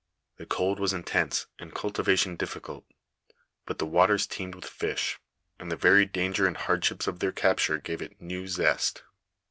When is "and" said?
1.59-1.75, 5.59-5.71, 6.47-6.57